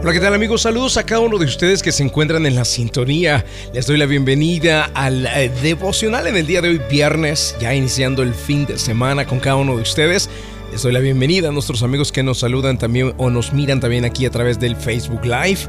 [0.00, 0.62] Hola, ¿qué tal amigos?
[0.62, 3.44] Saludos a cada uno de ustedes que se encuentran en la sintonía.
[3.72, 8.22] Les doy la bienvenida al eh, devocional en el día de hoy, viernes, ya iniciando
[8.22, 10.30] el fin de semana con cada uno de ustedes.
[10.70, 14.04] Les doy la bienvenida a nuestros amigos que nos saludan también o nos miran también
[14.04, 15.60] aquí a través del Facebook Live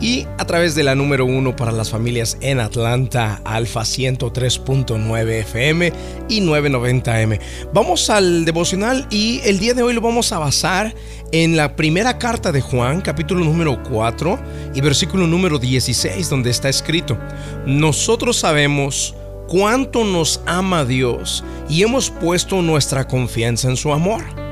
[0.00, 5.92] y a través de la número uno para las familias en Atlanta, Alfa 103.9 FM
[6.28, 7.40] y 990M.
[7.72, 10.94] Vamos al devocional y el día de hoy lo vamos a basar
[11.32, 14.38] en la primera carta de Juan, capítulo número 4
[14.72, 17.18] y versículo número 16, donde está escrito,
[17.66, 19.16] nosotros sabemos
[19.48, 24.43] cuánto nos ama Dios y hemos puesto nuestra confianza en su amor.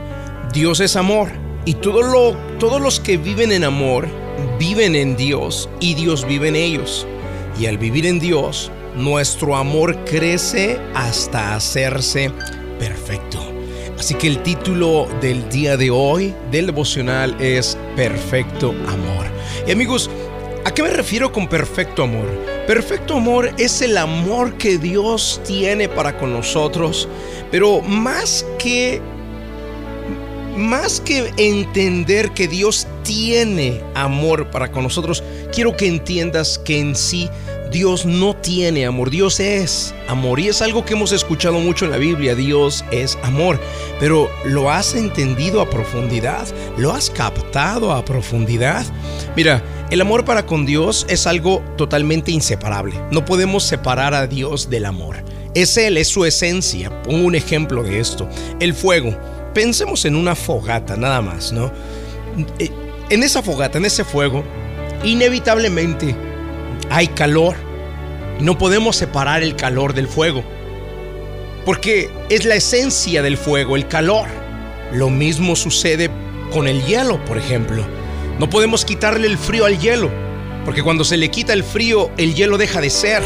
[0.53, 1.31] Dios es amor
[1.65, 4.07] y todos los que viven en amor
[4.59, 7.07] viven en Dios y Dios vive en ellos.
[7.59, 12.31] Y al vivir en Dios, nuestro amor crece hasta hacerse
[12.79, 13.39] perfecto.
[13.99, 19.27] Así que el título del día de hoy del devocional es Perfecto Amor.
[19.67, 20.11] Y amigos,
[20.67, 22.29] ¿a qué me refiero con perfecto amor?
[22.67, 27.09] Perfecto amor es el amor que Dios tiene para con nosotros,
[27.51, 29.01] pero más que
[30.57, 35.23] más que entender que Dios tiene amor para con nosotros,
[35.53, 37.29] quiero que entiendas que en sí
[37.73, 40.39] Dios no tiene amor, Dios es amor.
[40.39, 43.59] Y es algo que hemos escuchado mucho en la Biblia, Dios es amor.
[43.99, 46.47] Pero ¿lo has entendido a profundidad?
[46.77, 48.85] ¿Lo has captado a profundidad?
[49.37, 52.95] Mira, el amor para con Dios es algo totalmente inseparable.
[53.11, 55.25] No podemos separar a Dios del amor.
[55.55, 57.03] Es Él, es su esencia.
[57.03, 58.29] Pongo un ejemplo de esto.
[58.61, 59.17] El fuego.
[59.55, 61.71] Pensemos en una fogata, nada más, ¿no?
[62.59, 62.71] Eh,
[63.11, 64.43] en esa fogata, en ese fuego,
[65.05, 66.17] inevitablemente
[66.91, 67.55] hay calor.
[68.41, 70.43] No podemos separar el calor del fuego.
[71.65, 74.27] Porque es la esencia del fuego, el calor.
[74.93, 76.11] Lo mismo sucede
[76.51, 77.85] con el hielo, por ejemplo.
[78.39, 80.11] No podemos quitarle el frío al hielo.
[80.65, 83.23] Porque cuando se le quita el frío, el hielo deja de ser.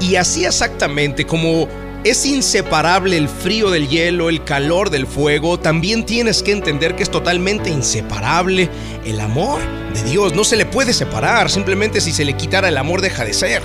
[0.00, 1.68] Y así exactamente como
[2.04, 5.58] es inseparable el frío del hielo, el calor del fuego.
[5.58, 8.70] También tienes que entender que es totalmente inseparable
[9.04, 9.60] el amor
[9.92, 10.34] de Dios.
[10.34, 11.50] No se le puede separar.
[11.50, 13.62] Simplemente si se le quitara el amor deja de ser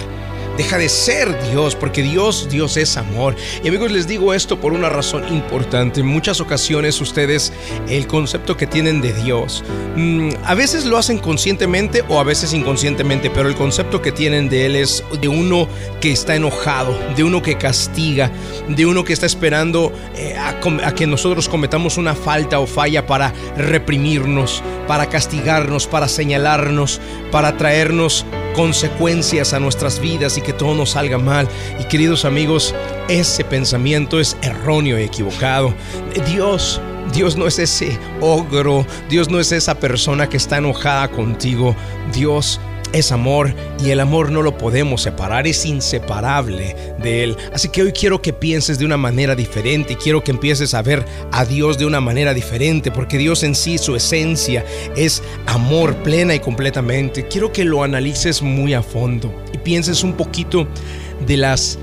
[0.57, 3.35] deja de ser Dios, porque Dios, Dios es amor.
[3.63, 6.01] Y amigos, les digo esto por una razón importante.
[6.01, 7.53] En muchas ocasiones ustedes,
[7.89, 9.63] el concepto que tienen de Dios,
[9.95, 14.49] mm, a veces lo hacen conscientemente o a veces inconscientemente, pero el concepto que tienen
[14.49, 15.67] de Él es de uno
[16.01, 18.31] que está enojado, de uno que castiga,
[18.67, 23.05] de uno que está esperando eh, a, a que nosotros cometamos una falta o falla
[23.05, 27.01] para reprimirnos, para castigarnos, para señalarnos,
[27.31, 31.47] para traernos consecuencias a nuestras vidas y que todo nos salga mal.
[31.79, 32.73] Y queridos amigos,
[33.07, 35.73] ese pensamiento es erróneo y equivocado.
[36.27, 36.81] Dios
[37.13, 41.75] Dios no es ese ogro, Dios no es esa persona que está enojada contigo.
[42.11, 42.59] Dios
[42.95, 47.37] es amor y el amor no lo podemos separar, es inseparable de él.
[47.53, 50.81] Así que hoy quiero que pienses de una manera diferente y quiero que empieces a
[50.81, 55.95] ver a Dios de una manera diferente, porque Dios en sí, su esencia, es amor
[55.97, 57.27] plena y completamente.
[57.27, 60.67] Quiero que lo analices muy a fondo y pienses un poquito
[61.25, 61.77] de las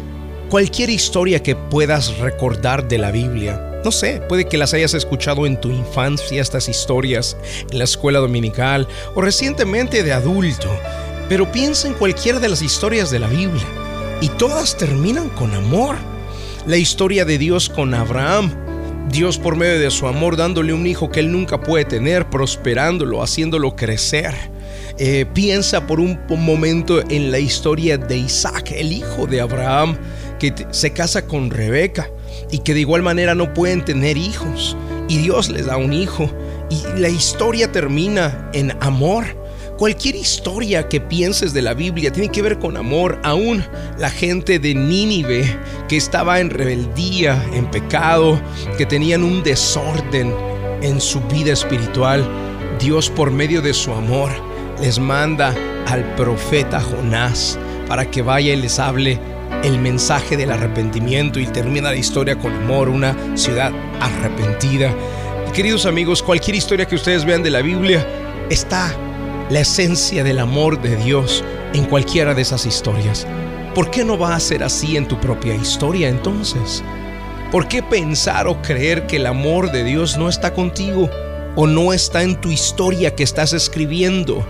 [0.48, 3.71] cualquier historia que puedas recordar de la Biblia.
[3.84, 7.36] No sé, puede que las hayas escuchado en tu infancia, estas historias,
[7.70, 10.70] en la escuela dominical o recientemente de adulto.
[11.28, 13.66] Pero piensa en cualquiera de las historias de la Biblia
[14.20, 15.96] y todas terminan con amor.
[16.66, 18.52] La historia de Dios con Abraham,
[19.10, 23.20] Dios por medio de su amor dándole un hijo que él nunca puede tener, prosperándolo,
[23.20, 24.32] haciéndolo crecer.
[24.96, 29.96] Eh, piensa por un momento en la historia de Isaac, el hijo de Abraham,
[30.38, 32.08] que se casa con Rebeca
[32.50, 34.76] y que de igual manera no pueden tener hijos.
[35.08, 36.30] Y Dios les da un hijo.
[36.70, 39.24] Y la historia termina en amor.
[39.78, 43.20] Cualquier historia que pienses de la Biblia tiene que ver con amor.
[43.24, 43.64] Aún
[43.98, 45.44] la gente de Nínive
[45.88, 48.40] que estaba en rebeldía, en pecado,
[48.78, 50.32] que tenían un desorden
[50.82, 52.28] en su vida espiritual,
[52.78, 54.30] Dios por medio de su amor
[54.80, 55.54] les manda
[55.86, 59.20] al profeta Jonás para que vaya y les hable
[59.62, 64.94] el mensaje del arrepentimiento y termina la historia con amor, una ciudad arrepentida.
[65.52, 68.06] queridos amigos, cualquier historia que ustedes vean de la Biblia
[68.50, 68.94] está
[69.50, 71.44] la esencia del amor de Dios
[71.74, 73.26] en cualquiera de esas historias.
[73.74, 76.82] ¿Por qué no va a ser así en tu propia historia entonces?
[77.50, 81.10] ¿Por qué pensar o creer que el amor de Dios no está contigo
[81.54, 84.44] o no está en tu historia que estás escribiendo?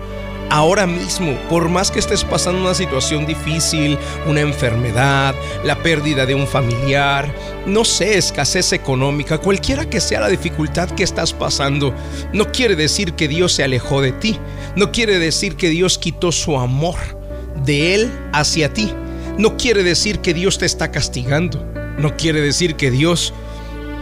[0.49, 3.97] Ahora mismo, por más que estés pasando una situación difícil,
[4.27, 7.33] una enfermedad, la pérdida de un familiar,
[7.65, 11.93] no sé, escasez económica, cualquiera que sea la dificultad que estás pasando,
[12.33, 14.39] no quiere decir que Dios se alejó de ti,
[14.75, 16.95] no quiere decir que Dios quitó su amor
[17.65, 18.91] de Él hacia ti,
[19.37, 21.65] no quiere decir que Dios te está castigando,
[21.97, 23.33] no quiere decir que Dios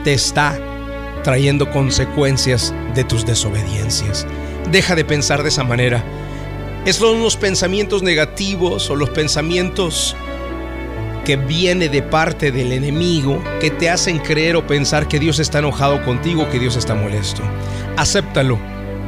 [0.03, 0.59] te está
[1.23, 4.25] trayendo consecuencias de tus desobediencias.
[4.71, 6.03] Deja de pensar de esa manera.
[6.89, 10.15] Son los pensamientos negativos o los pensamientos
[11.23, 15.59] que viene de parte del enemigo que te hacen creer o pensar que Dios está
[15.59, 17.43] enojado contigo, que Dios está molesto.
[17.97, 18.59] Acéptalo.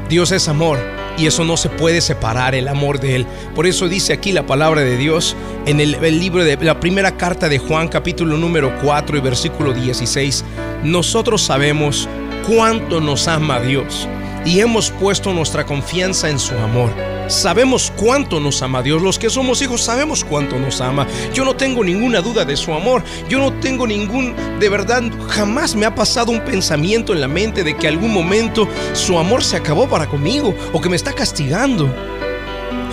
[0.07, 0.79] Dios es amor
[1.17, 3.25] y eso no se puede separar el amor de Él.
[3.55, 5.35] Por eso dice aquí la palabra de Dios
[5.65, 9.73] en el, el, libro de la primera carta de Juan capítulo número 4 y versículo
[9.73, 10.45] 16.
[10.83, 12.07] Nosotros sabemos
[12.47, 14.07] cuánto nos ama Dios
[14.45, 16.91] y hemos puesto nuestra confianza en su amor.
[17.27, 19.01] Sabemos cuánto nos ama Dios.
[19.01, 21.07] Los que somos hijos sabemos cuánto nos ama.
[21.33, 23.03] Yo no tengo ninguna duda de su amor.
[23.29, 27.63] Yo no tengo ningún, de verdad, jamás me ha pasado un pensamiento en la mente
[27.63, 31.93] de que algún momento su amor se acabó para conmigo o que me está castigando.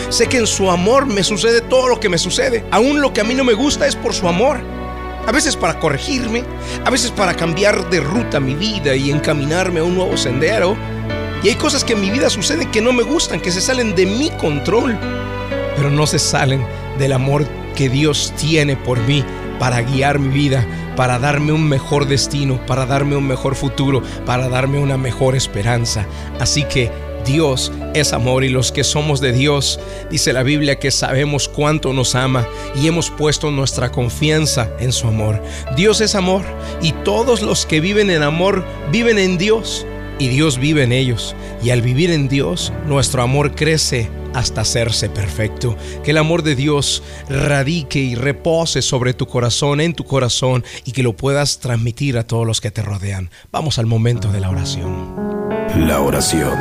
[0.08, 2.64] Sé que en su amor me sucede todo lo que me sucede.
[2.70, 4.60] Aún lo que a mí no me gusta es por su amor.
[5.26, 6.44] A veces para corregirme,
[6.84, 10.76] a veces para cambiar de ruta mi vida y encaminarme a un nuevo sendero.
[11.42, 13.94] Y hay cosas que en mi vida suceden que no me gustan, que se salen
[13.94, 14.98] de mi control,
[15.76, 16.64] pero no se salen
[16.98, 19.24] del amor que Dios tiene por mí
[19.58, 20.66] para guiar mi vida,
[20.96, 26.06] para darme un mejor destino, para darme un mejor futuro, para darme una mejor esperanza.
[26.38, 26.90] Así que
[27.24, 31.92] Dios es amor y los que somos de Dios, dice la Biblia que sabemos cuánto
[31.92, 35.42] nos ama y hemos puesto nuestra confianza en su amor.
[35.76, 36.42] Dios es amor
[36.82, 39.86] y todos los que viven en amor viven en Dios
[40.20, 41.34] y Dios vive en ellos.
[41.64, 45.76] Y al vivir en Dios, nuestro amor crece hasta hacerse perfecto.
[46.04, 50.92] Que el amor de Dios radique y repose sobre tu corazón, en tu corazón, y
[50.92, 53.30] que lo puedas transmitir a todos los que te rodean.
[53.50, 55.16] Vamos al momento de la oración.
[55.76, 56.58] La oración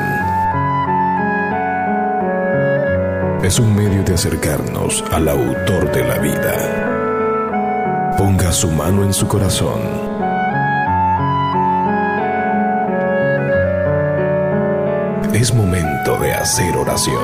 [3.43, 8.15] es un medio de acercarnos al autor de la vida.
[8.17, 10.08] Ponga su mano en su corazón
[15.33, 17.23] Es momento de hacer oración.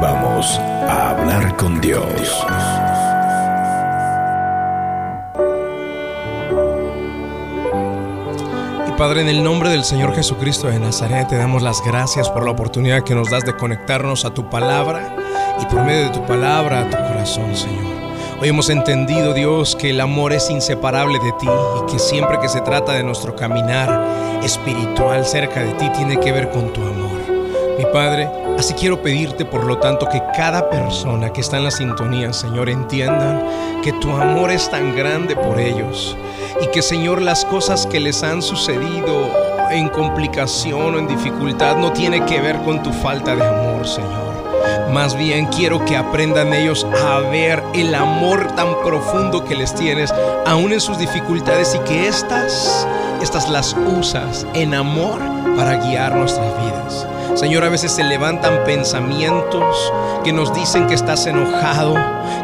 [0.00, 2.04] Vamos a hablar con Dios.
[8.86, 12.44] Y Padre, en el nombre del Señor Jesucristo de Nazaret, te damos las gracias por
[12.44, 15.16] la oportunidad que nos das de conectarnos a tu palabra
[15.60, 17.97] y por medio de tu palabra a tu corazón, Señor.
[18.40, 22.48] Hoy hemos entendido, Dios, que el amor es inseparable de ti y que siempre que
[22.48, 27.18] se trata de nuestro caminar espiritual cerca de ti tiene que ver con tu amor.
[27.76, 31.72] Mi Padre, así quiero pedirte por lo tanto que cada persona que está en la
[31.72, 33.42] sintonía, Señor, entiendan
[33.82, 36.16] que tu amor es tan grande por ellos
[36.62, 39.32] y que, Señor, las cosas que les han sucedido
[39.72, 44.27] en complicación o en dificultad no tiene que ver con tu falta de amor, Señor
[44.92, 50.12] más bien quiero que aprendan ellos a ver el amor tan profundo que les tienes,
[50.46, 52.86] aún en sus dificultades, y que estas,
[53.22, 55.20] estas las usas en amor
[55.56, 57.06] para guiar nuestras vidas.
[57.34, 59.92] Señor, a veces se levantan pensamientos
[60.24, 61.94] que nos dicen que estás enojado,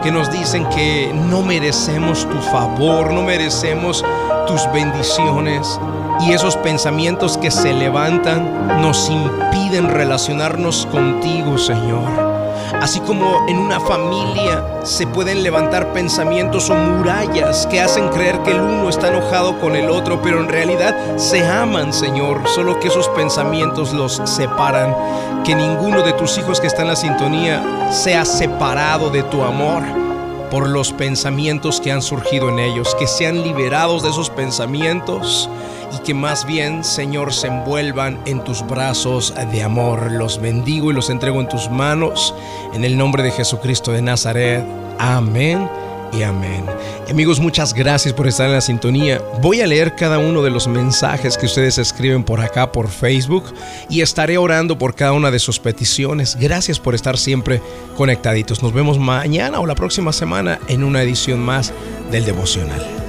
[0.03, 4.05] que nos dicen que no merecemos tu favor, no merecemos
[4.47, 5.81] tus bendiciones.
[6.21, 12.24] Y esos pensamientos que se levantan nos impiden relacionarnos contigo, Señor.
[12.81, 18.51] Así como en una familia se pueden levantar pensamientos o murallas que hacen creer que
[18.51, 22.89] el uno está enojado con el otro, pero en realidad se aman, Señor, solo que
[22.89, 24.95] esos pensamientos los separan.
[25.45, 30.04] Que ninguno de tus hijos que está en la sintonía sea separado de tu amor
[30.55, 35.51] por los pensamientos que han surgido en ellos, que sean liberados de esos pensamientos
[35.93, 40.13] y que más bien, Señor, se envuelvan en tus brazos de amor.
[40.13, 42.33] Los bendigo y los entrego en tus manos.
[42.73, 44.65] En el nombre de Jesucristo de Nazaret.
[45.01, 45.69] Amén
[46.19, 46.65] y amén.
[47.11, 49.21] Amigos, muchas gracias por estar en la sintonía.
[49.41, 53.45] Voy a leer cada uno de los mensajes que ustedes escriben por acá, por Facebook,
[53.89, 56.37] y estaré orando por cada una de sus peticiones.
[56.37, 57.61] Gracias por estar siempre
[57.97, 58.63] conectaditos.
[58.63, 61.73] Nos vemos mañana o la próxima semana en una edición más
[62.11, 63.04] del devocional.